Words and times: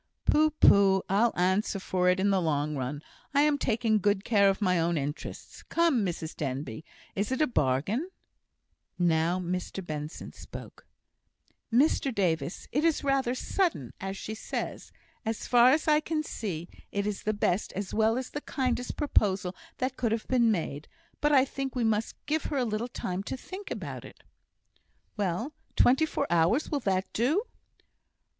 "Pooh! 0.25 0.49
pooh! 0.49 1.03
I'll 1.09 1.31
answer 1.37 1.79
for 1.79 2.09
it, 2.09 2.19
in 2.19 2.31
the 2.31 2.41
long 2.41 2.75
run, 2.75 3.03
I 3.35 3.41
am 3.43 3.59
taking 3.59 3.99
good 3.99 4.23
care 4.25 4.49
of 4.49 4.59
my 4.59 4.79
own 4.79 4.97
interests. 4.97 5.61
Come, 5.69 6.03
Mrs 6.03 6.35
Denbigh, 6.35 6.83
is 7.13 7.31
it 7.31 7.39
a 7.39 7.45
bargain?" 7.45 8.09
Now 8.97 9.37
Mr 9.39 9.85
Benson 9.85 10.33
spoke. 10.33 10.87
"Mr 11.71 12.11
Davis, 12.11 12.67
it 12.71 12.83
is 12.83 13.03
rather 13.03 13.35
sudden, 13.35 13.93
as 14.01 14.17
she 14.17 14.33
says. 14.33 14.91
As 15.23 15.45
far 15.45 15.69
as 15.69 15.87
I 15.87 15.99
can 15.99 16.23
see, 16.23 16.67
it 16.91 17.05
is 17.05 17.21
the 17.21 17.31
best 17.31 17.71
as 17.73 17.93
well 17.93 18.17
as 18.17 18.31
the 18.31 18.41
kindest 18.41 18.97
proposal 18.97 19.55
that 19.77 19.97
could 19.97 20.11
have 20.11 20.27
been 20.27 20.51
made; 20.51 20.87
but 21.19 21.31
I 21.31 21.45
think 21.45 21.75
we 21.75 21.83
must 21.83 22.15
give 22.25 22.45
her 22.45 22.57
a 22.57 22.65
little 22.65 22.87
time 22.87 23.21
to 23.25 23.37
think 23.37 23.69
about 23.69 24.03
it." 24.03 24.23
"Well, 25.15 25.53
twenty 25.75 26.07
four 26.07 26.25
hours! 26.31 26.71
Will 26.71 26.79
that 26.79 27.05
do?" 27.13 27.43